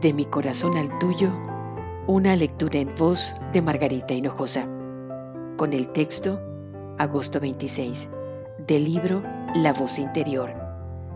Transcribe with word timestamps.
De 0.00 0.12
mi 0.12 0.24
corazón 0.26 0.76
al 0.76 0.96
tuyo, 1.00 1.28
una 2.06 2.36
lectura 2.36 2.78
en 2.78 2.94
voz 2.94 3.34
de 3.52 3.60
Margarita 3.60 4.14
Hinojosa, 4.14 4.64
con 5.56 5.72
el 5.72 5.88
texto 5.88 6.40
Agosto 6.98 7.40
26, 7.40 8.08
del 8.68 8.84
libro 8.84 9.20
La 9.56 9.72
voz 9.72 9.98
interior, 9.98 10.54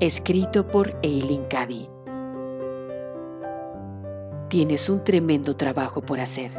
escrito 0.00 0.66
por 0.66 0.94
Eileen 1.02 1.44
Cady. 1.44 1.88
Tienes 4.48 4.90
un 4.90 5.02
tremendo 5.04 5.56
trabajo 5.56 6.02
por 6.02 6.20
hacer. 6.20 6.50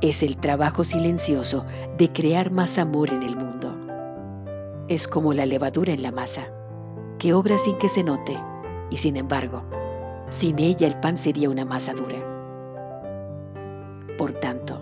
Es 0.00 0.22
el 0.22 0.36
trabajo 0.36 0.84
silencioso 0.84 1.64
de 1.98 2.12
crear 2.12 2.52
más 2.52 2.78
amor 2.78 3.10
en 3.10 3.24
el 3.24 3.34
mundo. 3.34 3.74
Es 4.86 5.08
como 5.08 5.32
la 5.32 5.44
levadura 5.44 5.92
en 5.92 6.02
la 6.02 6.12
masa, 6.12 6.46
que 7.18 7.34
obra 7.34 7.58
sin 7.58 7.76
que 7.78 7.88
se 7.88 8.04
note, 8.04 8.38
y 8.90 8.98
sin 8.98 9.16
embargo, 9.16 9.64
sin 10.30 10.58
ella 10.58 10.86
el 10.86 10.98
pan 11.00 11.16
sería 11.16 11.50
una 11.50 11.64
masa 11.64 11.92
dura. 11.94 12.18
Por 14.18 14.32
tanto, 14.34 14.80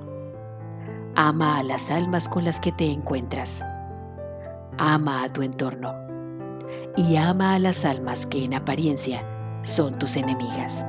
ama 1.17 1.59
a 1.59 1.63
las 1.63 1.91
almas 1.91 2.29
con 2.29 2.45
las 2.45 2.61
que 2.61 2.73
te 2.73 2.91
encuentras. 2.91 3.63
Ama 4.79 5.25
a 5.25 5.29
tu 5.33 5.43
entorno. 5.43 5.95
Y 6.97 7.17
ama 7.17 7.55
a 7.55 7.59
las 7.59 7.85
almas 7.85 8.27
que 8.27 8.45
en 8.45 8.55
apariencia 8.55 9.25
son 9.63 9.99
tus 9.99 10.17
enemigas. 10.17 10.85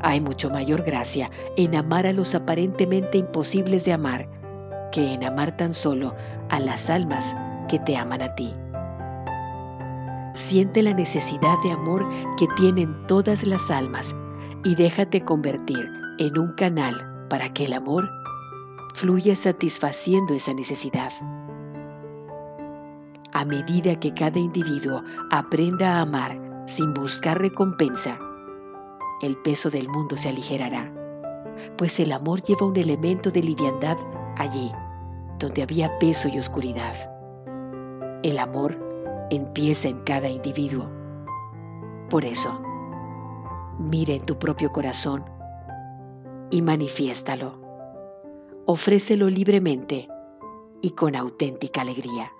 Hay 0.00 0.20
mucho 0.20 0.50
mayor 0.50 0.82
gracia 0.82 1.30
en 1.56 1.74
amar 1.74 2.06
a 2.06 2.12
los 2.12 2.34
aparentemente 2.34 3.18
imposibles 3.18 3.84
de 3.84 3.92
amar 3.92 4.28
que 4.92 5.14
en 5.14 5.24
amar 5.24 5.56
tan 5.56 5.74
solo 5.74 6.14
a 6.50 6.60
las 6.60 6.90
almas 6.90 7.34
que 7.68 7.78
te 7.78 7.96
aman 7.96 8.22
a 8.22 8.34
ti. 8.34 8.54
Siente 10.36 10.82
la 10.82 10.92
necesidad 10.92 11.56
de 11.64 11.72
amor 11.72 12.06
que 12.36 12.46
tienen 12.56 12.94
todas 13.06 13.42
las 13.42 13.70
almas 13.70 14.14
y 14.64 14.74
déjate 14.74 15.24
convertir 15.24 15.90
en 16.18 16.38
un 16.38 16.52
canal 16.56 17.26
para 17.30 17.50
que 17.54 17.64
el 17.64 17.72
amor 17.72 18.06
fluya 18.94 19.34
satisfaciendo 19.34 20.34
esa 20.34 20.52
necesidad. 20.52 21.10
A 23.32 23.46
medida 23.46 23.98
que 23.98 24.12
cada 24.12 24.38
individuo 24.38 25.02
aprenda 25.30 25.96
a 25.96 26.02
amar 26.02 26.38
sin 26.66 26.92
buscar 26.92 27.40
recompensa, 27.40 28.18
el 29.22 29.38
peso 29.38 29.70
del 29.70 29.88
mundo 29.88 30.18
se 30.18 30.28
aligerará, 30.28 30.92
pues 31.78 31.98
el 31.98 32.12
amor 32.12 32.42
lleva 32.42 32.66
un 32.66 32.76
elemento 32.76 33.30
de 33.30 33.42
liviandad 33.42 33.96
allí 34.36 34.70
donde 35.38 35.62
había 35.62 35.98
peso 35.98 36.28
y 36.28 36.38
oscuridad. 36.38 36.94
El 38.22 38.38
amor 38.38 38.85
empieza 39.30 39.88
en 39.88 40.00
cada 40.00 40.28
individuo. 40.28 40.88
Por 42.10 42.24
eso, 42.24 42.60
mira 43.78 44.14
en 44.14 44.22
tu 44.22 44.38
propio 44.38 44.70
corazón 44.70 45.24
y 46.50 46.62
manifiéstalo. 46.62 47.60
Ofrécelo 48.66 49.28
libremente 49.28 50.08
y 50.82 50.90
con 50.90 51.16
auténtica 51.16 51.80
alegría. 51.80 52.32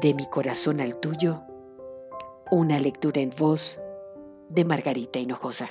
De 0.00 0.14
mi 0.14 0.26
corazón 0.28 0.80
al 0.80 0.96
tuyo, 1.00 1.40
una 2.50 2.78
lectura 2.78 3.20
en 3.20 3.30
voz 3.38 3.80
de 4.48 4.64
Margarita 4.64 5.18
Hinojosa. 5.18 5.68